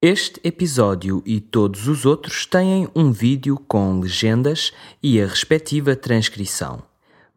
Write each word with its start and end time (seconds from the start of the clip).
Este 0.00 0.40
episódio 0.44 1.20
e 1.26 1.40
todos 1.40 1.88
os 1.88 2.06
outros 2.06 2.46
têm 2.46 2.88
um 2.94 3.10
vídeo 3.10 3.60
com 3.66 3.98
legendas 3.98 4.72
e 5.02 5.20
a 5.20 5.26
respectiva 5.26 5.96
transcrição. 5.96 6.84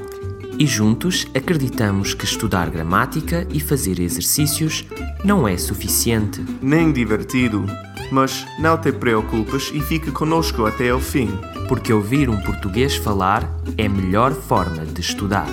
e 0.58 0.66
juntos 0.66 1.26
acreditamos 1.34 2.14
que 2.14 2.24
estudar 2.24 2.70
gramática 2.70 3.46
e 3.52 3.60
fazer 3.60 4.00
exercícios 4.00 4.86
não 5.22 5.46
é 5.46 5.58
suficiente. 5.58 6.42
Nem 6.62 6.90
divertido. 6.90 7.66
Mas 8.10 8.46
não 8.58 8.80
te 8.80 8.92
preocupes 8.92 9.70
e 9.72 9.80
fica 9.80 10.10
conosco 10.10 10.66
até 10.66 10.90
ao 10.90 11.00
fim. 11.00 11.28
porque 11.70 11.92
ouvir 11.92 12.28
um 12.28 12.42
português 12.42 12.96
falar 12.96 13.44
é 13.78 13.86
a 13.86 13.88
melhor 13.88 14.32
forma 14.32 14.84
de 14.84 15.00
estudar. 15.00 15.46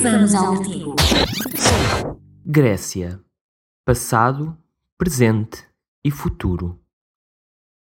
Vamos 0.00 0.32
ao 0.32 0.52
artigo. 0.52 0.94
Grécia: 2.46 3.20
passado, 3.84 4.56
presente 4.96 5.66
e 6.04 6.10
futuro. 6.12 6.78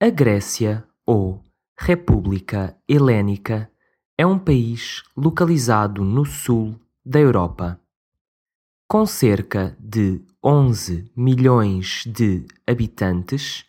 A 0.01 0.09
Grécia, 0.09 0.85
ou 1.05 1.43
República 1.77 2.77
Helênica, 2.87 3.69
é 4.17 4.25
um 4.25 4.39
país 4.39 5.03
localizado 5.17 6.01
no 6.05 6.23
sul 6.23 6.79
da 7.05 7.19
Europa. 7.19 7.77
Com 8.89 9.05
cerca 9.05 9.75
de 9.77 10.21
11 10.41 11.11
milhões 11.13 12.03
de 12.05 12.45
habitantes, 12.65 13.65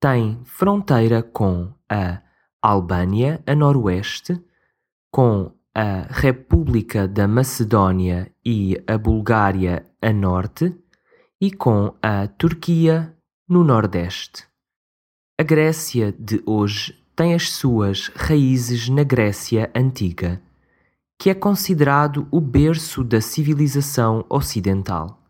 tem 0.00 0.40
fronteira 0.44 1.22
com 1.22 1.70
a 1.86 2.22
Albânia 2.62 3.42
a 3.46 3.54
noroeste, 3.54 4.42
com 5.12 5.52
a 5.74 6.06
República 6.08 7.06
da 7.06 7.28
Macedónia 7.28 8.32
e 8.42 8.82
a 8.86 8.96
Bulgária 8.96 9.84
a 10.00 10.10
norte 10.14 10.74
e 11.38 11.50
com 11.50 11.94
a 12.00 12.26
Turquia 12.26 13.14
no 13.46 13.62
nordeste. 13.62 14.46
A 15.38 15.42
Grécia 15.42 16.10
de 16.18 16.42
hoje 16.46 16.98
tem 17.14 17.34
as 17.34 17.50
suas 17.50 18.08
raízes 18.16 18.88
na 18.88 19.04
Grécia 19.04 19.70
antiga, 19.74 20.40
que 21.18 21.30
é 21.30 21.34
considerado 21.34 22.26
o 22.30 22.40
berço 22.40 23.02
da 23.02 23.20
civilização 23.20 24.24
ocidental. 24.28 25.22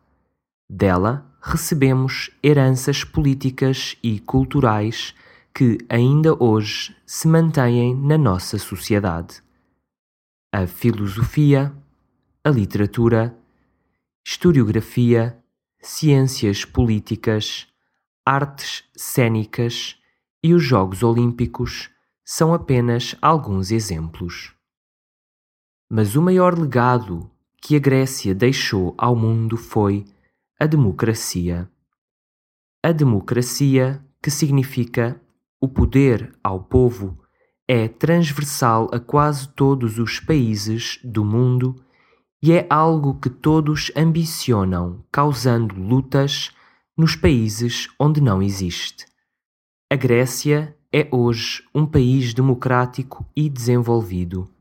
Dela 0.68 1.30
recebemos 1.40 2.30
heranças 2.42 3.04
políticas 3.04 3.96
e 4.02 4.18
culturais 4.18 5.14
que 5.54 5.78
ainda 5.88 6.34
hoje 6.42 6.96
se 7.06 7.28
mantêm 7.28 7.94
na 7.94 8.18
nossa 8.18 8.58
sociedade. 8.58 9.42
A 10.52 10.66
filosofia, 10.66 11.72
a 12.42 12.50
literatura, 12.50 13.36
historiografia, 14.26 15.38
ciências 15.80 16.64
políticas, 16.64 17.68
artes 18.26 18.84
cênicas 18.96 19.96
e 20.42 20.54
os 20.54 20.62
Jogos 20.62 21.02
Olímpicos 21.02 21.90
são 22.24 22.54
apenas 22.54 23.14
alguns 23.20 23.70
exemplos. 23.70 24.54
Mas 25.90 26.16
o 26.16 26.22
maior 26.22 26.58
legado 26.58 27.30
que 27.60 27.76
a 27.76 27.78
Grécia 27.78 28.34
deixou 28.34 28.94
ao 28.98 29.14
mundo 29.14 29.56
foi 29.56 30.04
a 30.58 30.66
democracia. 30.66 31.70
A 32.82 32.92
democracia, 32.92 34.04
que 34.22 34.30
significa 34.30 35.20
o 35.60 35.68
poder 35.68 36.36
ao 36.42 36.62
povo, 36.62 37.18
é 37.66 37.88
transversal 37.88 38.90
a 38.92 39.00
quase 39.00 39.48
todos 39.48 39.98
os 39.98 40.20
países 40.20 41.00
do 41.02 41.24
mundo 41.24 41.74
e 42.42 42.52
é 42.52 42.66
algo 42.68 43.18
que 43.18 43.30
todos 43.30 43.90
ambicionam, 43.96 45.02
causando 45.10 45.74
lutas 45.74 46.50
nos 46.94 47.16
países 47.16 47.88
onde 47.98 48.20
não 48.20 48.42
existe. 48.42 49.06
A 49.90 49.96
Grécia 49.96 50.76
é 50.92 51.08
hoje 51.10 51.64
um 51.74 51.86
país 51.86 52.34
democrático 52.34 53.26
e 53.34 53.48
desenvolvido. 53.48 54.53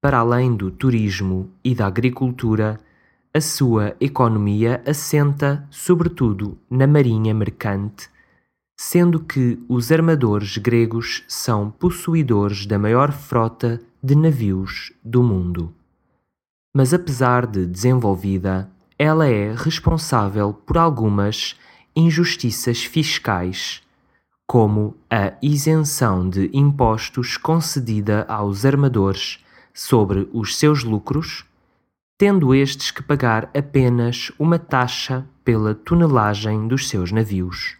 Para 0.00 0.18
além 0.18 0.56
do 0.56 0.70
turismo 0.70 1.50
e 1.62 1.74
da 1.74 1.86
agricultura, 1.86 2.80
a 3.34 3.40
sua 3.40 3.94
economia 4.00 4.82
assenta 4.86 5.68
sobretudo 5.70 6.56
na 6.70 6.86
marinha 6.86 7.34
mercante, 7.34 8.08
sendo 8.78 9.20
que 9.20 9.58
os 9.68 9.92
armadores 9.92 10.56
gregos 10.56 11.22
são 11.28 11.70
possuidores 11.70 12.64
da 12.64 12.78
maior 12.78 13.12
frota 13.12 13.78
de 14.02 14.16
navios 14.16 14.90
do 15.04 15.22
mundo. 15.22 15.70
Mas 16.74 16.94
apesar 16.94 17.46
de 17.46 17.66
desenvolvida, 17.66 18.70
ela 18.98 19.28
é 19.28 19.54
responsável 19.54 20.54
por 20.54 20.78
algumas 20.78 21.56
injustiças 21.94 22.82
fiscais, 22.84 23.82
como 24.46 24.96
a 25.10 25.34
isenção 25.42 26.26
de 26.26 26.48
impostos 26.54 27.36
concedida 27.36 28.24
aos 28.28 28.64
armadores 28.64 29.38
sobre 29.80 30.28
os 30.30 30.58
seus 30.58 30.84
lucros, 30.84 31.46
tendo 32.18 32.54
estes 32.54 32.90
que 32.90 33.02
pagar 33.02 33.50
apenas 33.56 34.30
uma 34.38 34.58
taxa 34.58 35.26
pela 35.42 35.74
tonelagem 35.74 36.68
dos 36.68 36.86
seus 36.86 37.10
navios. 37.10 37.78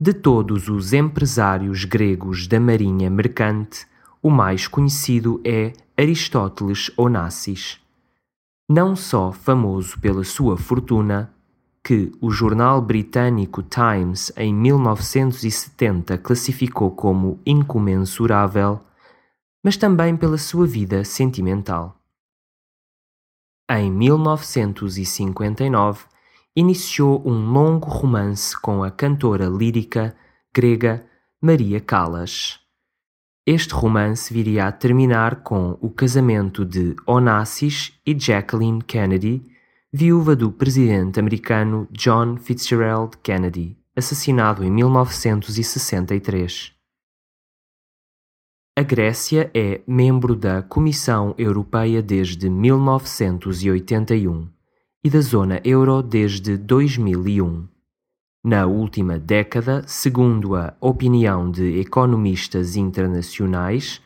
De 0.00 0.12
todos 0.12 0.68
os 0.68 0.92
empresários 0.92 1.84
gregos 1.84 2.46
da 2.46 2.60
marinha 2.60 3.10
mercante, 3.10 3.84
o 4.22 4.30
mais 4.30 4.68
conhecido 4.68 5.40
é 5.44 5.72
Aristóteles 5.98 6.92
Onassis. 6.96 7.80
Não 8.70 8.94
só 8.94 9.32
famoso 9.32 9.98
pela 9.98 10.22
sua 10.22 10.56
fortuna, 10.56 11.34
que 11.82 12.12
o 12.20 12.30
jornal 12.30 12.80
britânico 12.80 13.64
Times 13.64 14.30
em 14.36 14.54
1970 14.54 16.18
classificou 16.18 16.92
como 16.92 17.40
incomensurável, 17.44 18.80
mas 19.62 19.76
também 19.76 20.16
pela 20.16 20.38
sua 20.38 20.66
vida 20.66 21.04
sentimental. 21.04 22.00
Em 23.70 23.90
1959, 23.90 26.04
iniciou 26.54 27.26
um 27.26 27.50
longo 27.50 27.88
romance 27.88 28.54
com 28.60 28.82
a 28.82 28.90
cantora 28.90 29.46
lírica 29.46 30.14
grega 30.54 31.06
Maria 31.40 31.80
Callas. 31.80 32.60
Este 33.46 33.72
romance 33.74 34.30
viria 34.32 34.66
a 34.66 34.72
terminar 34.72 35.42
com 35.42 35.76
o 35.80 35.90
casamento 35.90 36.64
de 36.64 36.94
Onassis 37.06 37.98
e 38.06 38.18
Jacqueline 38.18 38.82
Kennedy, 38.82 39.42
viúva 39.92 40.36
do 40.36 40.52
presidente 40.52 41.18
americano 41.18 41.88
John 41.90 42.36
Fitzgerald 42.36 43.16
Kennedy, 43.22 43.76
assassinado 43.96 44.62
em 44.62 44.70
1963. 44.70 46.81
A 48.74 48.80
Grécia 48.80 49.50
é 49.52 49.82
membro 49.86 50.34
da 50.34 50.62
Comissão 50.62 51.34
Europeia 51.36 52.00
desde 52.00 52.48
1981 52.48 54.48
e 55.04 55.10
da 55.10 55.20
zona 55.20 55.60
euro 55.62 56.02
desde 56.02 56.56
2001. 56.56 57.68
Na 58.42 58.64
última 58.64 59.18
década, 59.18 59.84
segundo 59.86 60.56
a 60.56 60.74
opinião 60.80 61.50
de 61.50 61.80
economistas 61.80 62.74
internacionais, 62.74 64.00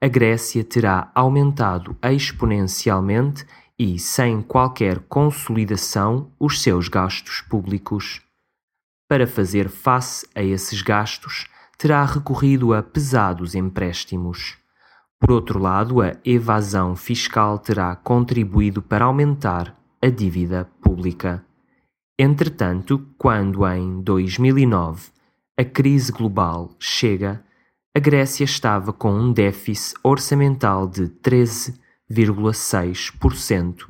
a 0.00 0.06
Grécia 0.06 0.62
terá 0.62 1.10
aumentado 1.16 1.96
exponencialmente 2.00 3.44
e 3.76 3.98
sem 3.98 4.40
qualquer 4.40 5.00
consolidação 5.08 6.30
os 6.38 6.62
seus 6.62 6.86
gastos 6.86 7.40
públicos. 7.40 8.22
Para 9.08 9.26
fazer 9.26 9.68
face 9.68 10.28
a 10.32 10.44
esses 10.44 10.80
gastos, 10.80 11.48
terá 11.82 12.04
recorrido 12.04 12.72
a 12.72 12.80
pesados 12.80 13.56
empréstimos. 13.56 14.56
Por 15.18 15.32
outro 15.32 15.58
lado, 15.58 16.00
a 16.00 16.12
evasão 16.24 16.94
fiscal 16.94 17.58
terá 17.58 17.96
contribuído 17.96 18.80
para 18.80 19.06
aumentar 19.06 19.76
a 20.00 20.08
dívida 20.08 20.70
pública. 20.80 21.44
Entretanto, 22.16 23.04
quando 23.18 23.66
em 23.66 24.00
2009 24.00 25.10
a 25.58 25.64
crise 25.64 26.12
global 26.12 26.70
chega, 26.78 27.44
a 27.96 27.98
Grécia 27.98 28.44
estava 28.44 28.92
com 28.92 29.12
um 29.12 29.32
déficit 29.32 29.98
orçamental 30.04 30.86
de 30.86 31.08
13,6% 31.08 33.88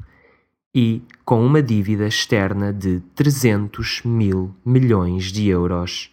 e 0.74 1.02
com 1.26 1.44
uma 1.44 1.62
dívida 1.62 2.06
externa 2.06 2.72
de 2.72 3.00
300 3.14 4.00
mil 4.02 4.56
milhões 4.64 5.24
de 5.24 5.46
euros. 5.46 6.11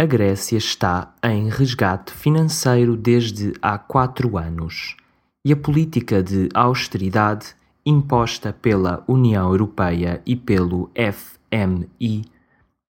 A 0.00 0.06
Grécia 0.06 0.56
está 0.56 1.14
em 1.22 1.50
resgate 1.50 2.10
financeiro 2.10 2.96
desde 2.96 3.52
há 3.60 3.76
quatro 3.76 4.38
anos 4.38 4.96
e 5.44 5.52
a 5.52 5.56
política 5.56 6.22
de 6.22 6.48
austeridade 6.54 7.54
imposta 7.84 8.50
pela 8.50 9.04
União 9.06 9.50
Europeia 9.50 10.22
e 10.24 10.34
pelo 10.34 10.90
FMI 10.94 12.24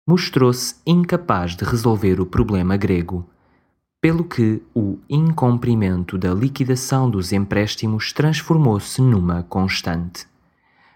mostrou-se 0.07 0.75
incapaz 0.87 1.57
de 1.57 1.65
resolver 1.65 2.21
o 2.21 2.25
problema 2.25 2.77
grego, 2.77 3.27
pelo 3.99 4.23
que 4.23 4.61
o 4.73 4.97
incumprimento 5.09 6.17
da 6.17 6.33
liquidação 6.33 7.09
dos 7.09 7.33
empréstimos 7.33 8.13
transformou-se 8.13 9.01
numa 9.01 9.43
constante. 9.43 10.25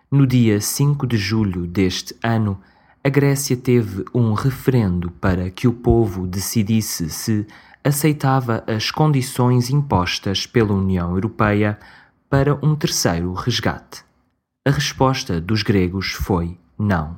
No 0.10 0.26
dia 0.26 0.62
5 0.62 1.06
de 1.06 1.18
julho 1.18 1.68
deste 1.68 2.16
ano, 2.24 2.58
a 3.08 3.10
Grécia 3.10 3.56
teve 3.56 4.04
um 4.14 4.34
referendo 4.34 5.10
para 5.10 5.50
que 5.50 5.66
o 5.66 5.72
povo 5.72 6.28
decidisse 6.28 7.10
se 7.10 7.48
aceitava 7.82 8.66
as 8.68 8.92
condições 8.92 9.70
impostas 9.70 10.46
pela 10.46 10.74
União 10.74 11.12
Europeia 11.12 11.80
para 12.30 12.60
um 12.62 12.76
terceiro 12.76 13.32
resgate. 13.32 14.04
A 14.68 14.72
resposta 14.72 15.40
dos 15.40 15.64
gregos 15.64 16.12
foi 16.12 16.58
não. 16.78 17.18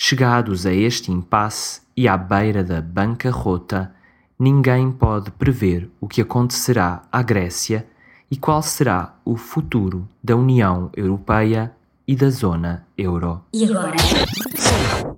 Chegados 0.00 0.64
a 0.64 0.72
este 0.72 1.10
impasse 1.10 1.80
e 1.96 2.06
à 2.06 2.16
beira 2.16 2.62
da 2.62 2.80
bancarrota, 2.80 3.92
ninguém 4.38 4.92
pode 4.92 5.32
prever 5.32 5.90
o 6.00 6.06
que 6.06 6.22
acontecerá 6.22 7.02
à 7.10 7.24
Grécia 7.24 7.84
e 8.30 8.36
qual 8.36 8.62
será 8.62 9.16
o 9.24 9.36
futuro 9.36 10.08
da 10.22 10.36
União 10.36 10.92
Europeia 10.96 11.75
e 12.06 12.14
da 12.14 12.30
zona 12.30 12.86
euro. 12.96 13.44
E 13.52 13.64
agora? 13.64 13.96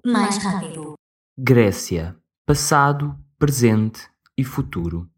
Mais 0.06 0.38
rápido. 0.38 0.94
Grécia: 1.36 2.16
passado, 2.46 3.14
presente 3.38 4.08
e 4.36 4.44
futuro. 4.44 5.08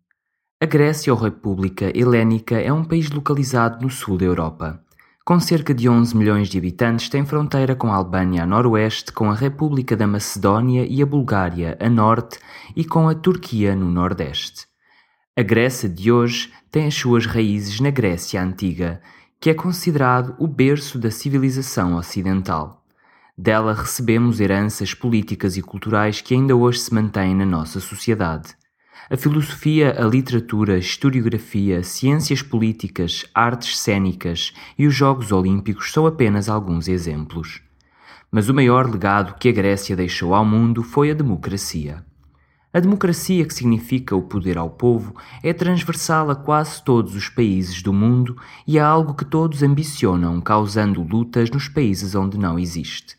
A 0.61 0.67
Grécia 0.67 1.13
ou 1.13 1.19
República 1.19 1.97
Helénica 1.97 2.61
é 2.61 2.73
um 2.73 2.85
país 2.85 3.11
localizado 3.11 3.83
no 3.83 3.91
sul 3.91 4.19
da 4.19 4.27
Europa. 4.27 4.85
Com 5.25 5.39
cerca 5.39 5.73
de 5.73 5.89
11 5.89 6.17
milhões 6.17 6.49
de 6.49 6.59
habitantes, 6.59 7.09
tem 7.09 7.25
fronteira 7.25 7.77
com 7.77 7.93
a 7.93 7.95
Albânia 7.95 8.43
a 8.43 8.47
noroeste, 8.47 9.13
com 9.13 9.31
a 9.31 9.35
República 9.35 9.97
da 9.97 10.07
Macedónia 10.07 10.85
e 10.85 11.01
a 11.01 11.07
Bulgária 11.07 11.79
a 11.81 11.89
norte 11.89 12.39
e 12.75 12.85
com 12.85 13.09
a 13.09 13.15
Turquia 13.15 13.77
no 13.77 13.91
nordeste. 13.91 14.67
A 15.39 15.43
Grécia 15.43 15.89
de 15.89 16.11
hoje 16.11 16.53
tem 16.71 16.87
as 16.87 16.95
suas 16.95 17.27
raízes 17.27 17.81
na 17.81 17.91
Grécia 17.91 18.43
Antiga, 18.43 19.01
que 19.41 19.49
é 19.49 19.55
considerado 19.55 20.35
o 20.39 20.47
berço 20.47 20.99
da 20.99 21.11
civilização 21.11 21.95
ocidental. 21.95 22.85
Dela 23.37 23.73
recebemos 23.73 24.39
heranças 24.39 24.93
políticas 24.93 25.57
e 25.57 25.63
culturais 25.63 26.21
que 26.21 26.35
ainda 26.35 26.55
hoje 26.55 26.81
se 26.81 26.93
mantêm 26.93 27.35
na 27.35 27.47
nossa 27.47 27.81
sociedade. 27.81 28.55
A 29.09 29.17
filosofia, 29.17 29.97
a 29.99 30.07
literatura, 30.07 30.75
a 30.75 30.79
historiografia, 30.79 31.83
ciências 31.83 32.43
políticas, 32.43 33.25
artes 33.35 33.79
cênicas 33.79 34.53
e 34.79 34.87
os 34.87 34.95
Jogos 34.95 35.33
Olímpicos 35.33 35.91
são 35.91 36.07
apenas 36.07 36.51
alguns 36.51 36.87
exemplos. 36.87 37.63
Mas 38.31 38.51
o 38.51 38.55
maior 38.55 38.91
legado 38.91 39.39
que 39.39 39.49
a 39.49 39.53
Grécia 39.53 39.97
deixou 39.97 40.35
ao 40.35 40.45
mundo 40.45 40.83
foi 40.83 41.11
a 41.11 41.15
democracia. 41.15 42.05
A 42.73 42.79
democracia, 42.79 43.45
que 43.45 43.53
significa 43.53 44.15
o 44.15 44.23
poder 44.23 44.57
ao 44.57 44.71
povo, 44.71 45.17
é 45.43 45.53
transversal 45.53 46.31
a 46.31 46.37
quase 46.37 46.81
todos 46.85 47.17
os 47.17 47.29
países 47.29 47.83
do 47.83 47.93
mundo 47.93 48.37
e 48.65 48.79
é 48.79 48.81
algo 48.81 49.13
que 49.13 49.25
todos 49.25 49.65
ambicionam, 49.65 50.41
causando 50.41 51.03
lutas 51.03 51.51
nos 51.51 51.69
países 51.69 52.15
onde 52.15 52.39
não 52.39 52.57
existe. 52.57 53.17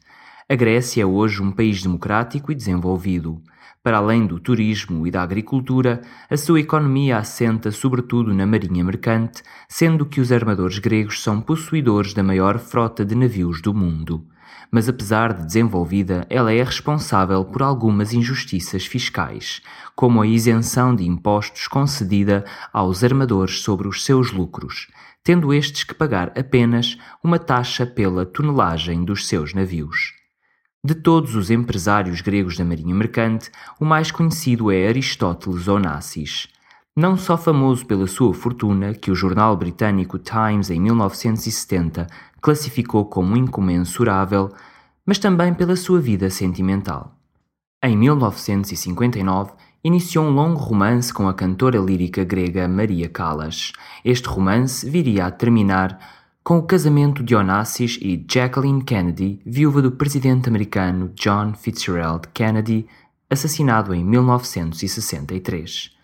A 0.48 0.56
Grécia 0.56 1.02
é 1.02 1.06
hoje 1.06 1.42
um 1.42 1.52
país 1.52 1.84
democrático 1.84 2.50
e 2.50 2.56
desenvolvido. 2.56 3.42
Para 3.84 3.98
além 3.98 4.26
do 4.26 4.40
turismo 4.40 5.06
e 5.06 5.12
da 5.12 5.22
agricultura, 5.22 6.02
a 6.30 6.38
sua 6.38 6.62
economia 6.62 7.18
assenta 7.18 7.72
sobretudo 7.72 8.34
na 8.34 8.46
marinha 8.46 8.86
mercante, 8.86 9.44
sendo 9.68 10.06
que 10.06 10.22
os 10.22 10.32
armadores 10.32 10.80
gregos 10.80 11.22
são 11.22 11.42
possuidores 11.42 12.14
da 12.14 12.24
maior 12.24 12.58
frota 12.58 13.04
de 13.04 13.16
navios 13.16 13.62
do 13.62 13.74
mundo. 13.74 14.26
Mas 14.72 14.88
apesar 14.88 15.34
de 15.34 15.46
desenvolvida, 15.46 16.26
ela 16.30 16.54
é 16.54 16.64
responsável 16.64 17.44
por 17.44 17.62
algumas 17.62 18.14
injustiças 18.14 18.86
fiscais, 18.86 19.62
como 19.96 20.22
a 20.22 20.28
isenção 20.28 20.96
de 20.96 21.06
impostos 21.06 21.68
concedida 21.68 22.46
aos 22.72 23.04
armadores 23.04 23.62
sobre 23.62 23.88
os 23.88 24.06
seus 24.06 24.32
lucros, 24.32 24.88
tendo 25.24 25.54
estes 25.54 25.84
que 25.84 25.94
pagar 25.94 26.32
apenas 26.38 26.98
uma 27.24 27.38
taxa 27.38 27.86
pela 27.86 28.26
tonelagem 28.26 29.04
dos 29.04 29.28
seus 29.28 29.54
navios. 29.54 30.14
De 30.84 30.96
todos 30.96 31.36
os 31.36 31.52
empresários 31.52 32.22
gregos 32.22 32.58
da 32.58 32.66
marinha 32.66 32.96
mercante, 32.96 33.52
o 33.80 33.86
mais 33.86 34.10
conhecido 34.10 34.72
é 34.72 34.88
Aristóteles 34.88 35.68
Onassis. 35.68 36.48
Não 36.96 37.16
só 37.16 37.38
famoso 37.38 37.86
pela 37.86 38.06
sua 38.06 38.34
fortuna, 38.34 38.94
que 38.94 39.10
o 39.10 39.16
jornal 39.16 39.56
britânico 39.56 40.20
Times 40.20 40.70
em 40.70 40.78
1970 40.82 42.06
classificou 42.42 43.06
como 43.06 43.38
incomensurável, 43.38 44.50
mas 45.06 45.18
também 45.18 45.54
pela 45.54 45.78
sua 45.78 46.02
vida 46.02 46.30
sentimental. 46.30 47.16
Em 47.82 47.96
1959, 47.96 49.54
iniciou 49.82 50.26
um 50.26 50.32
longo 50.32 50.60
romance 50.60 51.14
com 51.14 51.30
a 51.30 51.34
cantora 51.34 51.80
lírica 51.80 52.26
grega 52.26 52.68
Maria 52.68 53.08
Callas. 53.08 53.72
Este 54.04 54.28
romance 54.28 54.88
viria 54.90 55.28
a 55.28 55.32
terminar 55.32 55.98
com 56.44 56.58
o 56.58 56.64
casamento 56.64 57.24
de 57.24 57.34
Onassis 57.34 57.98
e 58.02 58.22
Jacqueline 58.30 58.84
Kennedy, 58.84 59.40
viúva 59.46 59.82
do 59.82 59.94
presidente 59.94 60.50
americano 60.50 61.10
John 61.16 61.54
Fitzgerald 61.54 62.28
Kennedy, 62.34 62.86
assassinado 63.30 63.94
em 63.94 64.04
1963. 64.04 66.01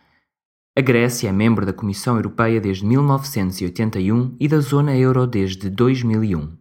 A 0.78 0.80
Grécia 0.80 1.30
é 1.30 1.32
membro 1.32 1.66
da 1.66 1.74
Comissão 1.74 2.18
Europeia 2.18 2.62
desde 2.62 2.86
1981 2.86 4.36
e 4.40 4.48
da 4.48 4.60
zona 4.60 4.96
euro 4.96 5.26
desde 5.26 5.72
2001. 5.72 6.52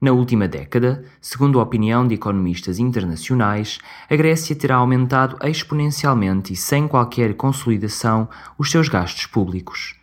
Na 0.00 0.12
última 0.12 0.48
década, 0.48 1.04
segundo 1.20 1.60
a 1.60 1.62
opinião 1.62 2.08
de 2.08 2.14
economistas 2.14 2.78
internacionais, 2.78 3.78
a 4.08 4.16
Grécia 4.16 4.56
terá 4.56 4.76
aumentado 4.76 5.36
exponencialmente 5.46 6.54
e 6.54 6.56
sem 6.56 6.88
qualquer 6.88 7.34
consolidação 7.34 8.30
os 8.56 8.70
seus 8.70 8.88
gastos 8.88 9.26
públicos. 9.26 9.94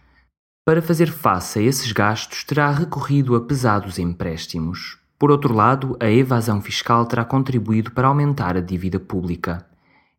Para 0.64 0.80
fazer 0.80 1.08
face 1.08 1.58
a 1.58 1.64
esses 1.64 1.92
gastos, 1.92 2.44
terá 2.44 2.70
recorrido 2.70 3.36
a 3.36 3.42
pesados 3.42 3.98
empréstimos. 3.98 5.00
Por 5.18 5.32
outro 5.32 5.52
lado, 5.52 5.98
a 6.00 6.08
evasão 6.08 6.62
fiscal 6.62 7.08
terá 7.08 7.26
contribuído 7.26 7.90
para 7.90 8.08
aumentar 8.08 8.56
a 8.56 8.62
dívida 8.62 9.00
pública. 9.00 9.66